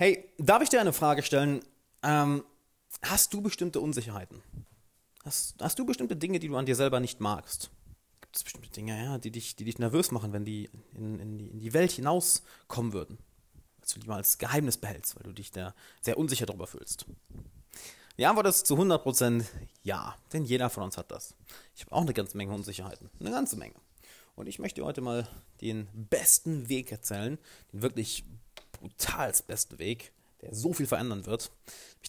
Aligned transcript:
Hey, 0.00 0.32
darf 0.38 0.62
ich 0.62 0.68
dir 0.68 0.80
eine 0.80 0.92
Frage 0.92 1.24
stellen? 1.24 1.60
Ähm, 2.04 2.44
hast 3.02 3.34
du 3.34 3.40
bestimmte 3.40 3.80
Unsicherheiten? 3.80 4.44
Hast, 5.24 5.56
hast 5.60 5.76
du 5.76 5.84
bestimmte 5.84 6.14
Dinge, 6.14 6.38
die 6.38 6.46
du 6.46 6.56
an 6.56 6.66
dir 6.66 6.76
selber 6.76 7.00
nicht 7.00 7.18
magst? 7.18 7.72
Gibt 8.20 8.36
es 8.36 8.44
bestimmte 8.44 8.70
Dinge, 8.70 8.96
ja, 8.96 9.18
die 9.18 9.32
dich, 9.32 9.56
die 9.56 9.64
dich 9.64 9.80
nervös 9.80 10.12
machen, 10.12 10.32
wenn 10.32 10.44
die 10.44 10.70
in, 10.94 11.18
in, 11.18 11.38
die 11.38 11.48
in 11.48 11.58
die 11.58 11.72
Welt 11.72 11.90
hinauskommen 11.90 12.92
würden? 12.92 13.18
Was 13.80 13.94
du 13.94 13.98
lieber 13.98 14.14
als 14.14 14.38
Geheimnis 14.38 14.76
behältst, 14.76 15.16
weil 15.16 15.24
du 15.24 15.32
dich 15.32 15.50
da 15.50 15.74
sehr 16.00 16.16
unsicher 16.16 16.46
darüber 16.46 16.68
fühlst? 16.68 17.04
Die 18.18 18.26
Antwort 18.26 18.46
ist 18.46 18.68
zu 18.68 18.76
100% 18.76 19.46
ja, 19.82 20.14
denn 20.32 20.44
jeder 20.44 20.70
von 20.70 20.84
uns 20.84 20.96
hat 20.96 21.10
das. 21.10 21.34
Ich 21.74 21.82
habe 21.82 21.90
auch 21.90 22.02
eine 22.02 22.14
ganze 22.14 22.36
Menge 22.36 22.54
Unsicherheiten, 22.54 23.10
eine 23.18 23.32
ganze 23.32 23.56
Menge. 23.56 23.74
Und 24.36 24.46
ich 24.46 24.60
möchte 24.60 24.84
heute 24.84 25.00
mal 25.00 25.26
den 25.60 25.88
besten 25.92 26.68
Weg 26.68 26.92
erzählen, 26.92 27.36
den 27.72 27.82
wirklich 27.82 28.22
brutalst 28.80 29.46
besten 29.46 29.78
Weg, 29.78 30.12
der 30.40 30.54
so 30.54 30.72
viel 30.72 30.86
verändern 30.86 31.26
wird. 31.26 31.50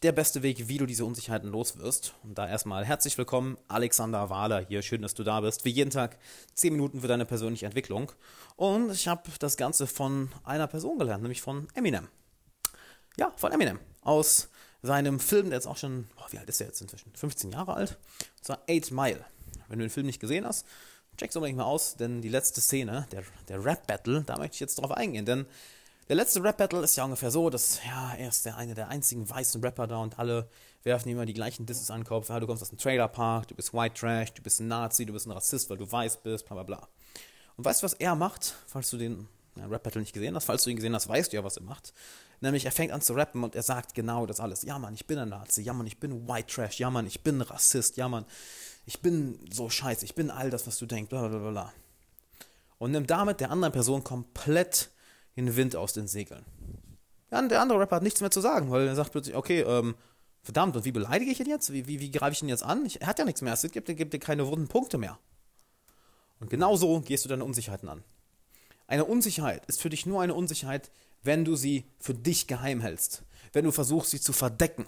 Der 0.03 0.11
beste 0.11 0.43
Weg, 0.43 0.67
wie 0.69 0.77
du 0.77 0.85
diese 0.85 1.03
Unsicherheiten 1.03 1.49
loswirst. 1.51 2.13
Und 2.23 2.37
da 2.37 2.47
erstmal 2.47 2.85
herzlich 2.85 3.17
willkommen, 3.17 3.57
Alexander 3.67 4.29
Wahler 4.29 4.65
hier. 4.65 4.81
Schön, 4.81 5.01
dass 5.01 5.13
du 5.13 5.23
da 5.23 5.41
bist. 5.41 5.65
Wie 5.65 5.71
jeden 5.71 5.89
Tag 5.89 6.17
10 6.53 6.71
Minuten 6.71 7.01
für 7.01 7.07
deine 7.07 7.25
persönliche 7.25 7.65
Entwicklung. 7.65 8.11
Und 8.55 8.91
ich 8.91 9.07
habe 9.07 9.23
das 9.39 9.57
Ganze 9.57 9.87
von 9.87 10.31
einer 10.45 10.67
Person 10.67 10.99
gelernt, 10.99 11.23
nämlich 11.23 11.41
von 11.41 11.67
Eminem. 11.73 12.07
Ja, 13.17 13.33
von 13.35 13.51
Eminem. 13.51 13.79
Aus 14.01 14.49
seinem 14.81 15.19
Film, 15.19 15.49
der 15.49 15.57
jetzt 15.57 15.67
auch 15.67 15.77
schon, 15.77 16.07
boah, 16.15 16.27
wie 16.31 16.37
alt 16.37 16.47
ist 16.47 16.61
der 16.61 16.67
jetzt 16.67 16.81
inzwischen? 16.81 17.11
15 17.13 17.51
Jahre 17.51 17.73
alt. 17.73 17.97
Und 18.37 18.45
zwar 18.45 18.59
8 18.69 18.91
Mile. 18.91 19.25
Wenn 19.67 19.79
du 19.79 19.85
den 19.85 19.91
Film 19.91 20.05
nicht 20.05 20.21
gesehen 20.21 20.45
hast, 20.45 20.65
check's 21.17 21.35
unbedingt 21.35 21.57
mal 21.57 21.65
aus, 21.65 21.95
denn 21.95 22.21
die 22.21 22.29
letzte 22.29 22.61
Szene, 22.61 23.07
der, 23.11 23.23
der 23.49 23.63
Rap-Battle, 23.63 24.23
da 24.23 24.37
möchte 24.37 24.53
ich 24.53 24.59
jetzt 24.61 24.75
drauf 24.75 24.91
eingehen, 24.91 25.25
denn 25.25 25.45
der 26.09 26.15
letzte 26.15 26.43
Rap-Battle 26.43 26.81
ist 26.81 26.95
ja 26.95 27.03
ungefähr 27.03 27.29
so, 27.29 27.51
dass, 27.51 27.79
ja, 27.85 28.15
er 28.15 28.29
ist 28.29 28.43
der 28.43 28.57
eine 28.57 28.73
der 28.73 28.87
einzigen 28.87 29.29
weißen 29.29 29.63
Rapper 29.63 29.85
da 29.85 29.97
und 29.97 30.17
alle 30.17 30.49
werfen 30.81 31.09
ihm 31.09 31.17
immer 31.17 31.27
die 31.27 31.35
gleichen 31.35 31.67
Disses 31.67 31.91
an 31.91 32.01
den 32.01 32.07
Kopf. 32.07 32.29
Ja, 32.29 32.39
du 32.39 32.47
kommst 32.47 32.63
aus 32.63 32.69
dem 32.69 32.79
Trailerpark, 32.79 33.47
du 33.47 33.53
bist 33.53 33.75
White 33.75 33.93
Trash, 33.93 34.33
du 34.33 34.41
bist 34.41 34.59
ein 34.59 34.67
Nazi, 34.67 35.05
du 35.05 35.13
bist 35.13 35.27
ein 35.27 35.31
Rassist, 35.31 35.69
weil 35.69 35.77
du 35.77 35.89
weiß 35.89 36.17
bist, 36.23 36.47
bla 36.47 36.55
bla 36.55 36.63
bla. 36.63 36.87
Und 37.57 37.65
weißt 37.65 37.83
du, 37.83 37.85
was 37.85 37.93
er 37.93 38.15
macht, 38.15 38.55
falls 38.65 38.89
du 38.89 38.97
den 38.97 39.27
ja, 39.55 39.67
Rap-Battle 39.67 40.01
nicht 40.01 40.13
gesehen 40.13 40.35
hast? 40.35 40.45
Falls 40.45 40.63
du 40.63 40.71
ihn 40.71 40.77
gesehen 40.77 40.95
hast, 40.95 41.07
weißt 41.07 41.31
du 41.31 41.37
ja, 41.37 41.43
was 41.43 41.57
er 41.57 41.63
macht. 41.63 41.93
Nämlich, 42.41 42.65
er 42.65 42.71
fängt 42.71 42.91
an 42.91 43.01
zu 43.01 43.13
rappen 43.13 43.43
und 43.43 43.53
er 43.53 43.63
sagt 43.63 43.93
genau 43.93 44.25
das 44.25 44.39
alles. 44.39 44.63
Ja, 44.63 44.79
Mann, 44.79 44.95
ich 44.95 45.05
bin 45.05 45.19
ein 45.19 45.29
Nazi. 45.29 45.61
Ja, 45.61 45.73
Mann, 45.73 45.85
ich 45.85 45.99
bin 45.99 46.27
White 46.27 46.51
Trash. 46.51 46.79
Ja, 46.79 46.89
Mann, 46.89 47.05
ich 47.05 47.21
bin 47.21 47.41
Rassist. 47.41 47.97
Ja, 47.97 48.07
Mann, 48.07 48.25
ich 48.87 49.01
bin 49.01 49.37
so 49.51 49.69
scheiße. 49.69 50.05
Ich 50.05 50.15
bin 50.15 50.31
all 50.31 50.49
das, 50.49 50.65
was 50.65 50.79
du 50.79 50.87
denkst. 50.87 51.09
Bla 51.09 51.27
bla 51.27 51.37
bla 51.37 51.51
bla. 51.51 51.73
Und 52.79 52.91
nimmt 52.91 53.11
damit 53.11 53.41
der 53.41 53.51
anderen 53.51 53.73
Person 53.73 54.03
komplett 54.03 54.89
den 55.35 55.55
Wind 55.55 55.75
aus 55.75 55.93
den 55.93 56.07
Segeln. 56.07 56.45
Der 57.31 57.61
andere 57.61 57.79
Rapper 57.79 57.97
hat 57.97 58.03
nichts 58.03 58.21
mehr 58.21 58.31
zu 58.31 58.41
sagen, 58.41 58.71
weil 58.71 58.87
er 58.87 58.95
sagt 58.95 59.11
plötzlich, 59.11 59.35
okay, 59.35 59.61
ähm, 59.61 59.95
verdammt, 60.41 60.75
und 60.75 60.85
wie 60.85 60.91
beleidige 60.91 61.31
ich 61.31 61.39
ihn 61.39 61.47
jetzt? 61.47 61.71
Wie, 61.71 61.87
wie, 61.87 61.99
wie 61.99 62.11
greife 62.11 62.33
ich 62.33 62.41
ihn 62.41 62.49
jetzt 62.49 62.63
an? 62.63 62.89
Er 62.99 63.07
hat 63.07 63.19
ja 63.19 63.25
nichts 63.25 63.41
mehr, 63.41 63.53
es 63.53 63.61
gibt, 63.61 63.85
gibt 63.87 64.13
dir 64.13 64.19
keine 64.19 64.47
wunden 64.47 64.67
Punkte 64.67 64.97
mehr. 64.97 65.19
Und 66.39 66.49
genauso 66.49 67.01
gehst 67.01 67.25
du 67.25 67.29
deine 67.29 67.43
Unsicherheiten 67.43 67.89
an. 67.89 68.03
Eine 68.87 69.05
Unsicherheit 69.05 69.65
ist 69.67 69.81
für 69.81 69.89
dich 69.89 70.05
nur 70.05 70.21
eine 70.21 70.33
Unsicherheit, 70.33 70.89
wenn 71.21 71.45
du 71.45 71.55
sie 71.55 71.85
für 71.99 72.13
dich 72.13 72.47
geheim 72.47 72.81
hältst, 72.81 73.23
wenn 73.53 73.65
du 73.65 73.71
versuchst, 73.71 74.11
sie 74.11 74.21
zu 74.21 74.33
verdecken, 74.33 74.87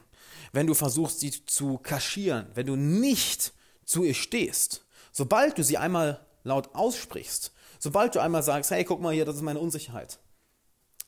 wenn 0.53 0.66
du 0.66 0.73
versuchst, 0.73 1.20
sie 1.20 1.31
zu 1.45 1.78
kaschieren, 1.78 2.48
wenn 2.55 2.66
du 2.66 2.76
nicht 2.76 3.53
zu 3.86 4.03
ihr 4.03 4.14
stehst. 4.14 4.86
Sobald 5.11 5.58
du 5.58 5.64
sie 5.64 5.78
einmal 5.78 6.26
laut 6.44 6.73
aussprichst, 6.73 7.52
sobald 7.80 8.16
du 8.16 8.22
einmal 8.22 8.44
sagst, 8.44 8.72
hey, 8.72 8.83
guck 8.83 9.02
mal 9.02 9.14
hier, 9.14 9.26
das 9.26 9.36
ist 9.36 9.42
meine 9.42 9.59
Unsicherheit, 9.59 10.20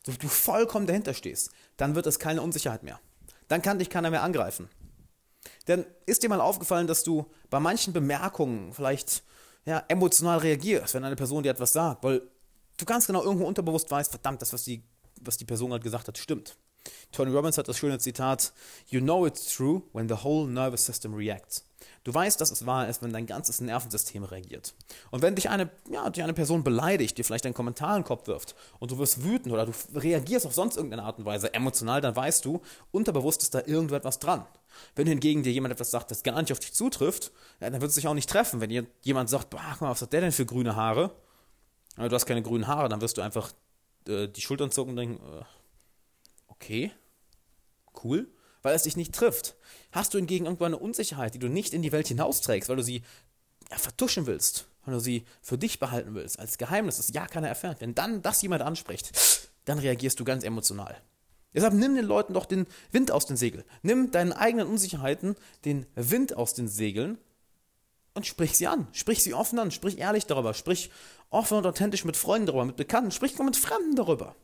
du, 0.04 0.12
du 0.14 0.28
vollkommen 0.28 0.88
dahinter 0.88 1.14
stehst, 1.14 1.52
dann 1.78 1.96
wird 1.96 2.08
es 2.08 2.20
keine 2.20 2.42
Unsicherheit 2.42 2.84
mehr. 2.84 3.00
Dann 3.48 3.62
kann 3.62 3.80
dich 3.80 3.90
keiner 3.90 4.10
mehr 4.10 4.24
angreifen. 4.24 4.70
Denn 5.68 5.86
ist 6.06 6.24
dir 6.24 6.30
mal 6.30 6.42
aufgefallen, 6.42 6.88
dass 6.88 7.04
du 7.04 7.26
bei 7.50 7.60
manchen 7.60 7.94
Bemerkungen 7.94 8.74
vielleicht 8.74 9.24
ja, 9.66 9.84
emotional 9.88 10.40
reagierst, 10.40 10.94
wenn 10.94 11.04
eine 11.04 11.16
Person 11.16 11.44
dir 11.44 11.52
etwas 11.52 11.74
sagt, 11.74 12.04
weil 12.04 12.22
du 12.78 12.86
ganz 12.86 13.08
genau 13.08 13.24
irgendwo 13.24 13.46
unterbewusst 13.46 13.90
weißt, 13.90 14.12
verdammt, 14.12 14.42
das, 14.42 14.54
was 14.54 14.64
die, 14.64 14.84
was 15.22 15.38
die 15.38 15.46
Person 15.46 15.72
halt 15.72 15.84
gesagt 15.84 16.08
hat, 16.08 16.18
stimmt. 16.18 16.58
Tony 17.12 17.32
Robbins 17.32 17.58
hat 17.58 17.68
das 17.68 17.78
schöne 17.78 18.00
Zitat, 18.00 18.54
You 18.88 19.00
know 19.00 19.26
it's 19.26 19.56
true 19.56 19.84
when 19.94 20.08
the 20.08 20.24
whole 20.24 20.48
nervous 20.48 20.86
system 20.86 21.14
reacts. 21.14 21.64
Du 22.04 22.14
weißt, 22.14 22.42
dass 22.42 22.52
es 22.52 22.66
wahr 22.66 22.90
ist, 22.90 23.02
wenn 23.02 23.14
dein 23.14 23.26
ganzes 23.26 23.62
Nervensystem 23.62 24.24
reagiert. 24.24 24.74
Und 25.12 25.22
wenn 25.22 25.36
dich 25.36 25.50
eine, 25.50 25.70
ja, 25.90 26.10
dich 26.10 26.22
eine 26.22 26.34
Person 26.34 26.64
beleidigt, 26.64 27.18
dir 27.18 27.24
vielleicht 27.24 27.46
einen 27.46 27.54
Kommentar 27.54 27.96
in 27.96 28.02
den 28.02 28.08
Kopf 28.08 28.28
wirft 28.28 28.56
und 28.80 28.92
du 28.92 28.98
wirst 28.98 29.24
wütend 29.24 29.54
oder 29.54 29.66
du 29.66 29.72
reagierst 29.96 30.46
auf 30.46 30.54
sonst 30.54 30.76
irgendeine 30.76 31.04
Art 31.04 31.18
und 31.18 31.26
Weise 31.26 31.54
emotional, 31.54 32.02
dann 32.02 32.16
weißt 32.16 32.44
du, 32.44 32.62
unterbewusst 32.92 33.42
ist 33.44 33.56
da 33.56 33.62
irgendetwas 33.66 34.20
dran. 34.20 34.46
Wenn 34.96 35.08
hingegen 35.08 35.44
dir 35.44 35.54
jemand 35.54 35.74
etwas 35.74 35.92
sagt, 35.92 36.12
das 36.12 36.24
gar 36.24 36.42
nicht 36.42 36.52
auf 36.52 36.60
dich 36.60 36.74
zutrifft, 36.74 37.32
ja, 37.62 37.70
dann 37.70 37.80
wird 37.80 37.90
es 37.90 37.96
dich 37.96 38.08
auch 38.08 38.14
nicht 38.14 38.30
treffen. 38.30 38.60
Wenn 38.60 38.88
jemand 39.02 39.30
sagt, 39.30 39.50
boah, 39.50 39.76
was 39.80 40.02
hat 40.02 40.12
der 40.12 40.22
denn 40.22 40.32
für 40.34 40.46
grüne 40.46 40.76
Haare? 40.76 41.12
Aber 41.96 42.10
du 42.10 42.16
hast 42.16 42.26
keine 42.26 42.42
grünen 42.42 42.68
Haare, 42.68 42.90
dann 42.90 43.02
wirst 43.02 43.18
du 43.18 43.22
einfach 43.22 43.54
äh, 44.08 44.28
die 44.28 44.42
Schultern 44.42 44.72
zucken 44.72 44.92
und 44.92 44.98
denken, 44.98 45.24
äh, 45.24 45.44
okay, 46.64 46.92
cool 48.04 48.28
weil 48.64 48.76
es 48.76 48.84
dich 48.84 48.98
nicht 48.98 49.14
trifft. 49.14 49.56
Hast 49.92 50.14
du 50.14 50.18
hingegen 50.18 50.46
irgendwo 50.46 50.64
eine 50.64 50.80
Unsicherheit, 50.80 51.36
die 51.36 51.40
du 51.40 51.50
nicht 51.50 51.74
in 51.74 51.84
die 51.84 51.92
Welt 51.92 52.08
hinausträgst, 52.08 52.70
weil 52.70 52.78
du 52.78 52.84
sie 52.84 53.04
ja, 53.70 53.78
vertuschen 53.78 54.26
willst, 54.26 54.66
weil 54.86 54.96
du 54.96 55.00
sie 55.00 55.26
für 55.42 55.58
dich 55.58 55.80
behalten 55.80 56.16
willst, 56.16 56.40
als 56.40 56.58
Geheimnis, 56.58 56.98
das 56.98 57.14
ja 57.14 57.28
keiner 57.28 57.50
erfährt. 57.50 57.82
Wenn 57.82 57.94
dann 57.94 58.24
das 58.24 58.42
jemand 58.42 58.64
anspricht, 58.64 59.12
dann 59.66 59.78
reagierst 59.78 60.20
du 60.20 60.24
ganz 60.24 60.44
emotional. 60.44 61.00
Deshalb 61.54 61.76
nimm 61.76 61.96
den 61.96 62.06
Leuten 62.06 62.34
doch 62.34 62.46
den 62.46 62.66
Wind 62.92 63.12
aus 63.12 63.28
den 63.28 63.38
Segeln. 63.38 63.64
Nimm 63.84 64.10
deinen 64.10 64.34
eigenen 64.34 64.68
Unsicherheiten 64.68 65.36
den 65.66 65.86
Wind 65.94 66.36
aus 66.36 66.56
den 66.56 66.68
Segeln 66.68 67.20
und 68.16 68.26
sprich 68.26 68.58
sie 68.58 68.66
an. 68.66 68.88
Sprich 68.92 69.22
sie 69.22 69.36
offen 69.36 69.60
an, 69.60 69.70
sprich 69.70 70.00
ehrlich 70.00 70.26
darüber, 70.26 70.56
sprich 70.56 70.90
offen 71.30 71.58
und 71.58 71.68
authentisch 71.68 72.06
mit 72.06 72.18
Freunden 72.18 72.48
darüber, 72.48 72.66
mit 72.66 72.76
Bekannten, 72.76 73.12
sprich 73.12 73.38
mit 73.38 73.58
Fremden 73.58 73.96
darüber. 73.96 74.36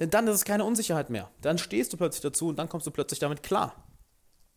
Denn 0.00 0.10
dann 0.10 0.26
ist 0.26 0.34
es 0.34 0.44
keine 0.44 0.64
Unsicherheit 0.64 1.10
mehr. 1.10 1.30
Dann 1.42 1.58
stehst 1.58 1.92
du 1.92 1.96
plötzlich 1.96 2.22
dazu 2.22 2.48
und 2.48 2.58
dann 2.58 2.68
kommst 2.68 2.86
du 2.86 2.90
plötzlich 2.90 3.20
damit 3.20 3.42
klar. 3.42 3.74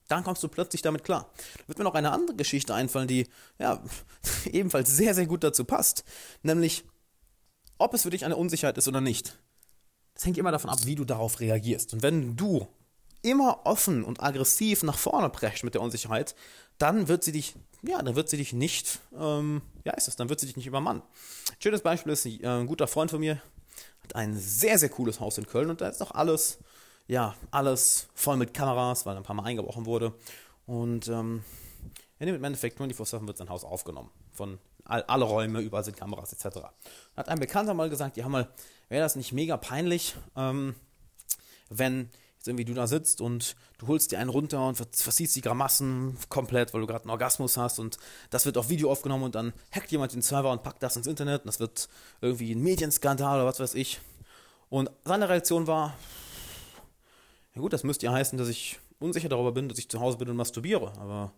Dann 0.07 0.23
kommst 0.23 0.41
du 0.41 0.47
plötzlich 0.47 0.81
damit 0.81 1.03
klar. 1.03 1.29
Da 1.59 1.67
wird 1.67 1.77
mir 1.77 1.83
noch 1.83 1.95
eine 1.95 2.11
andere 2.11 2.35
Geschichte 2.35 2.73
einfallen, 2.73 3.07
die 3.07 3.27
ja 3.59 3.83
ebenfalls 4.45 4.89
sehr, 4.89 5.13
sehr 5.13 5.27
gut 5.27 5.43
dazu 5.43 5.65
passt. 5.65 6.03
Nämlich, 6.41 6.85
ob 7.77 7.93
es 7.93 8.03
für 8.03 8.09
dich 8.09 8.25
eine 8.25 8.37
Unsicherheit 8.37 8.77
ist 8.77 8.87
oder 8.87 9.01
nicht. 9.01 9.37
Das 10.13 10.25
hängt 10.25 10.37
immer 10.37 10.51
davon 10.51 10.69
ab, 10.69 10.79
wie 10.85 10.95
du 10.95 11.05
darauf 11.05 11.39
reagierst. 11.39 11.93
Und 11.93 12.03
wenn 12.03 12.35
du 12.35 12.67
immer 13.21 13.65
offen 13.65 14.03
und 14.03 14.21
aggressiv 14.21 14.83
nach 14.83 14.97
vorne 14.97 15.29
brechst 15.29 15.63
mit 15.63 15.73
der 15.73 15.81
Unsicherheit, 15.81 16.35
dann 16.77 17.07
wird 17.07 17.23
sie 17.23 17.31
dich, 17.31 17.55
ja, 17.81 18.01
dann 18.01 18.15
wird 18.15 18.29
sie 18.29 18.37
dich 18.37 18.53
nicht, 18.53 18.99
ähm, 19.17 19.61
ja, 19.85 19.93
ist 19.93 20.07
es, 20.07 20.15
dann 20.15 20.29
wird 20.29 20.39
sie 20.39 20.45
dich 20.45 20.57
nicht 20.57 20.67
übermannen. 20.67 21.01
schönes 21.59 21.81
Beispiel 21.81 22.13
ist, 22.13 22.25
äh, 22.25 22.45
ein 22.45 22.67
guter 22.67 22.87
Freund 22.87 23.09
von 23.09 23.21
mir, 23.21 23.41
hat 24.03 24.15
ein 24.15 24.37
sehr, 24.37 24.77
sehr 24.77 24.89
cooles 24.89 25.19
Haus 25.19 25.37
in 25.37 25.47
Köln 25.47 25.69
und 25.69 25.81
da 25.81 25.87
ist 25.87 25.99
noch 25.99 26.11
alles, 26.11 26.59
ja, 27.07 27.35
alles 27.51 28.07
voll 28.13 28.37
mit 28.37 28.53
Kameras, 28.53 29.05
weil 29.05 29.17
ein 29.17 29.23
paar 29.23 29.35
Mal 29.35 29.45
eingebrochen 29.45 29.85
wurde. 29.85 30.13
Und 30.65 31.07
ähm, 31.07 31.43
im 32.19 32.43
Endeffekt 32.43 32.79
24-7 32.79 33.27
wird 33.27 33.37
sein 33.37 33.49
Haus 33.49 33.63
aufgenommen. 33.63 34.09
Von 34.31 34.59
all, 34.85 35.03
alle 35.03 35.25
Räume, 35.25 35.59
überall 35.59 35.83
sind 35.83 35.97
Kameras 35.97 36.33
etc. 36.33 36.59
Hat 37.15 37.29
ein 37.29 37.39
Bekannter 37.39 37.73
mal 37.73 37.89
gesagt, 37.89 38.17
ja 38.17 38.27
mal, 38.29 38.47
wäre 38.89 39.03
das 39.03 39.15
nicht 39.15 39.33
mega 39.33 39.57
peinlich, 39.57 40.15
ähm, 40.35 40.75
wenn 41.69 42.09
jetzt 42.43 42.49
irgendwie 42.49 42.65
du 42.65 42.73
da 42.73 42.87
sitzt 42.87 43.21
und 43.21 43.55
du 43.77 43.87
holst 43.87 44.11
dir 44.11 44.19
einen 44.19 44.29
runter 44.29 44.67
und 44.67 44.75
versiehst 44.75 45.33
die 45.33 45.39
Grammassen 45.39 46.17
komplett, 46.27 46.73
weil 46.73 46.81
du 46.81 46.87
gerade 46.87 47.05
einen 47.05 47.11
Orgasmus 47.11 47.55
hast 47.55 47.79
und 47.79 47.97
das 48.31 48.45
wird 48.45 48.57
auf 48.57 48.67
Video 48.67 48.91
aufgenommen 48.91 49.23
und 49.23 49.35
dann 49.35 49.53
hackt 49.71 49.89
jemand 49.93 50.11
den 50.11 50.21
Server 50.21 50.51
und 50.51 50.61
packt 50.61 50.83
das 50.83 50.97
ins 50.97 51.07
Internet 51.07 51.43
und 51.43 51.47
das 51.47 51.61
wird 51.61 51.87
irgendwie 52.19 52.53
ein 52.53 52.61
Medienskandal 52.61 53.39
oder 53.39 53.45
was 53.45 53.61
weiß 53.61 53.75
ich. 53.75 54.01
Und 54.67 54.91
seine 55.05 55.29
Reaktion 55.29 55.67
war, 55.67 55.95
ja 57.55 57.61
gut, 57.61 57.71
das 57.71 57.85
müsste 57.85 58.07
ja 58.07 58.11
heißen, 58.11 58.37
dass 58.37 58.49
ich 58.49 58.77
unsicher 58.99 59.29
darüber 59.29 59.53
bin, 59.53 59.69
dass 59.69 59.77
ich 59.77 59.87
zu 59.87 60.01
Hause 60.01 60.17
bin 60.17 60.29
und 60.29 60.35
masturbiere, 60.35 60.91
aber 60.99 61.31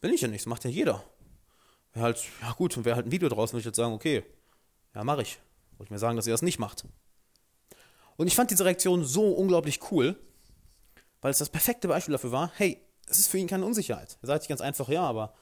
bin 0.00 0.14
ich 0.14 0.22
ja 0.22 0.28
nicht, 0.28 0.46
das 0.46 0.48
macht 0.48 0.64
ja 0.64 0.70
jeder. 0.70 1.04
Wäre 1.92 2.06
halt, 2.06 2.24
ja 2.40 2.52
gut, 2.52 2.74
und 2.78 2.86
wäre 2.86 2.96
halt 2.96 3.04
ein 3.04 3.12
Video 3.12 3.28
draußen, 3.28 3.52
würde 3.52 3.60
ich 3.60 3.66
jetzt 3.66 3.76
sagen, 3.76 3.92
okay, 3.92 4.24
ja, 4.94 5.04
mache 5.04 5.20
ich. 5.20 5.38
Wollte 5.72 5.88
ich 5.88 5.90
mir 5.90 5.98
sagen, 5.98 6.16
dass 6.16 6.26
ihr 6.26 6.32
das 6.32 6.42
nicht 6.42 6.58
macht. 6.58 6.86
Und 8.16 8.28
ich 8.28 8.34
fand 8.34 8.50
diese 8.50 8.64
Reaktion 8.64 9.04
so 9.04 9.30
unglaublich 9.32 9.80
cool, 9.90 10.16
weil 11.20 11.30
es 11.30 11.38
das 11.38 11.48
perfekte 11.48 11.88
Beispiel 11.88 12.12
dafür 12.12 12.32
war, 12.32 12.52
hey, 12.56 12.80
es 13.08 13.18
ist 13.18 13.28
für 13.28 13.38
ihn 13.38 13.46
keine 13.46 13.64
Unsicherheit. 13.64 14.18
Er 14.22 14.26
sagt 14.26 14.42
sich 14.42 14.48
ganz 14.48 14.60
einfach, 14.60 14.88
ja, 14.88 15.02
aber 15.02 15.34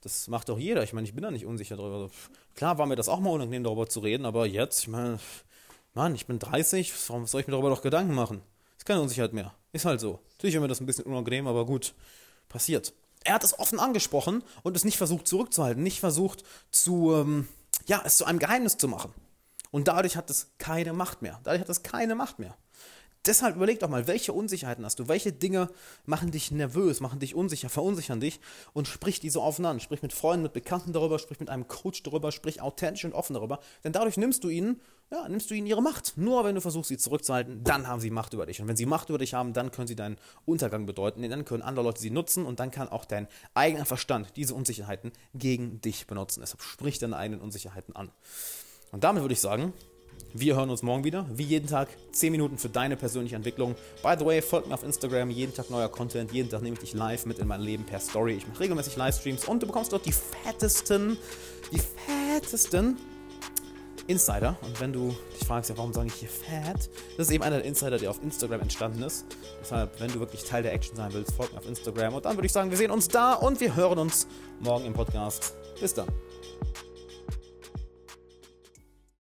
das 0.00 0.28
macht 0.28 0.48
doch 0.48 0.58
jeder. 0.58 0.82
Ich 0.82 0.92
meine, 0.92 1.06
ich 1.06 1.14
bin 1.14 1.22
da 1.22 1.30
nicht 1.30 1.46
unsicher 1.46 1.76
darüber. 1.76 2.10
Klar 2.54 2.78
war 2.78 2.86
mir 2.86 2.96
das 2.96 3.08
auch 3.08 3.20
mal 3.20 3.30
unangenehm, 3.30 3.64
darüber 3.64 3.88
zu 3.88 4.00
reden, 4.00 4.24
aber 4.24 4.46
jetzt, 4.46 4.82
ich 4.82 4.88
meine, 4.88 5.18
Mann, 5.94 6.14
ich 6.14 6.26
bin 6.26 6.38
30, 6.38 6.92
warum 7.08 7.26
soll 7.26 7.40
ich 7.40 7.46
mir 7.46 7.52
darüber 7.52 7.70
doch 7.70 7.82
Gedanken 7.82 8.14
machen? 8.14 8.42
Ist 8.76 8.86
keine 8.86 9.00
Unsicherheit 9.00 9.32
mehr. 9.32 9.54
Ist 9.72 9.84
halt 9.84 10.00
so. 10.00 10.20
Natürlich 10.32 10.54
ist 10.54 10.60
mir 10.60 10.68
das 10.68 10.80
ein 10.80 10.86
bisschen 10.86 11.06
unangenehm, 11.06 11.46
aber 11.46 11.66
gut, 11.66 11.94
passiert. 12.48 12.92
Er 13.24 13.34
hat 13.34 13.44
es 13.44 13.58
offen 13.58 13.80
angesprochen 13.80 14.44
und 14.62 14.76
es 14.76 14.84
nicht 14.84 14.96
versucht 14.96 15.26
zurückzuhalten, 15.26 15.82
nicht 15.82 15.98
versucht 15.98 16.44
zu, 16.70 17.14
ähm, 17.14 17.48
ja, 17.86 18.00
es 18.04 18.16
zu 18.16 18.24
einem 18.24 18.38
Geheimnis 18.38 18.76
zu 18.76 18.86
machen. 18.86 19.12
Und 19.70 19.88
dadurch 19.88 20.16
hat 20.16 20.30
es 20.30 20.52
keine 20.58 20.92
Macht 20.92 21.20
mehr. 21.20 21.40
Dadurch 21.42 21.60
hat 21.60 21.68
es 21.68 21.82
keine 21.82 22.14
Macht 22.14 22.38
mehr. 22.38 22.56
Deshalb 23.28 23.56
überleg 23.56 23.78
doch 23.78 23.88
mal, 23.88 24.06
welche 24.06 24.32
Unsicherheiten 24.32 24.84
hast 24.84 24.98
du? 24.98 25.06
Welche 25.06 25.32
Dinge 25.32 25.68
machen 26.06 26.30
dich 26.30 26.50
nervös, 26.50 27.00
machen 27.00 27.20
dich 27.20 27.34
unsicher, 27.34 27.68
verunsichern 27.68 28.20
dich 28.20 28.40
und 28.72 28.88
sprich 28.88 29.20
diese 29.20 29.40
offen 29.40 29.64
an. 29.66 29.80
Sprich 29.80 30.02
mit 30.02 30.12
Freunden, 30.12 30.42
mit 30.42 30.54
Bekannten 30.54 30.92
darüber, 30.92 31.18
sprich 31.18 31.38
mit 31.38 31.50
einem 31.50 31.68
Coach 31.68 32.02
darüber, 32.02 32.32
sprich 32.32 32.60
authentisch 32.60 33.04
und 33.04 33.12
offen 33.12 33.34
darüber. 33.34 33.60
Denn 33.84 33.92
dadurch 33.92 34.16
nimmst 34.16 34.42
du 34.42 34.48
ihnen, 34.48 34.80
ja, 35.10 35.28
nimmst 35.28 35.50
du 35.50 35.54
ihnen 35.54 35.66
ihre 35.66 35.82
Macht. 35.82 36.14
Nur 36.16 36.44
wenn 36.44 36.54
du 36.54 36.60
versuchst, 36.60 36.88
sie 36.88 36.98
zurückzuhalten, 36.98 37.62
dann 37.62 37.86
haben 37.86 38.00
sie 38.00 38.10
Macht 38.10 38.34
über 38.34 38.46
dich. 38.46 38.60
Und 38.60 38.68
wenn 38.68 38.76
sie 38.76 38.86
Macht 38.86 39.08
über 39.10 39.18
dich 39.18 39.34
haben, 39.34 39.52
dann 39.52 39.70
können 39.70 39.86
sie 39.86 39.96
deinen 39.96 40.16
Untergang 40.44 40.86
bedeuten. 40.86 41.22
Denn 41.22 41.30
dann 41.30 41.44
können 41.44 41.62
andere 41.62 41.84
Leute 41.84 42.00
sie 42.00 42.10
nutzen 42.10 42.44
und 42.44 42.60
dann 42.60 42.70
kann 42.70 42.88
auch 42.88 43.04
dein 43.04 43.28
eigener 43.54 43.86
Verstand 43.86 44.32
diese 44.36 44.54
Unsicherheiten 44.54 45.12
gegen 45.34 45.80
dich 45.80 46.06
benutzen. 46.06 46.40
Deshalb 46.40 46.62
sprich 46.62 46.98
deine 46.98 47.16
eigenen 47.16 47.40
Unsicherheiten 47.40 47.94
an. 47.94 48.10
Und 48.90 49.04
damit 49.04 49.22
würde 49.22 49.34
ich 49.34 49.40
sagen, 49.40 49.74
wir 50.34 50.56
hören 50.56 50.70
uns 50.70 50.82
morgen 50.82 51.04
wieder. 51.04 51.26
Wie 51.32 51.44
jeden 51.44 51.68
Tag 51.68 51.88
10 52.12 52.32
Minuten 52.32 52.58
für 52.58 52.68
deine 52.68 52.96
persönliche 52.96 53.36
Entwicklung. 53.36 53.74
By 54.02 54.14
the 54.18 54.24
way, 54.24 54.42
folgt 54.42 54.68
mir 54.68 54.74
auf 54.74 54.82
Instagram. 54.82 55.30
Jeden 55.30 55.54
Tag 55.54 55.70
neuer 55.70 55.88
Content. 55.88 56.32
Jeden 56.32 56.50
Tag 56.50 56.62
nehme 56.62 56.74
ich 56.74 56.80
dich 56.80 56.94
live 56.94 57.26
mit 57.26 57.38
in 57.38 57.48
mein 57.48 57.60
Leben 57.60 57.84
per 57.84 58.00
Story. 58.00 58.34
Ich 58.34 58.46
mache 58.46 58.60
regelmäßig 58.60 58.96
Livestreams 58.96 59.46
und 59.46 59.62
du 59.62 59.66
bekommst 59.66 59.92
dort 59.92 60.04
die 60.06 60.12
fettesten, 60.12 61.16
die 61.72 61.80
fettesten 61.80 62.96
Insider. 64.06 64.56
Und 64.62 64.80
wenn 64.80 64.92
du 64.92 65.14
dich 65.34 65.46
fragst, 65.46 65.70
ja, 65.70 65.76
warum 65.76 65.92
sage 65.92 66.08
ich 66.08 66.14
hier 66.14 66.28
fett? 66.28 66.90
Das 67.16 67.28
ist 67.28 67.32
eben 67.32 67.44
einer 67.44 67.56
der 67.56 67.64
Insider, 67.64 67.98
der 67.98 68.10
auf 68.10 68.22
Instagram 68.22 68.62
entstanden 68.62 69.02
ist. 69.02 69.26
Deshalb, 69.60 70.00
wenn 70.00 70.12
du 70.12 70.18
wirklich 70.18 70.44
Teil 70.44 70.62
der 70.62 70.72
Action 70.72 70.96
sein 70.96 71.12
willst, 71.12 71.32
folg 71.34 71.52
mir 71.52 71.58
auf 71.58 71.68
Instagram. 71.68 72.14
Und 72.14 72.24
dann 72.24 72.36
würde 72.36 72.46
ich 72.46 72.52
sagen, 72.52 72.70
wir 72.70 72.78
sehen 72.78 72.90
uns 72.90 73.08
da 73.08 73.34
und 73.34 73.60
wir 73.60 73.76
hören 73.76 73.98
uns 73.98 74.26
morgen 74.60 74.86
im 74.86 74.94
Podcast. 74.94 75.54
Bis 75.80 75.94
dann. 75.94 76.08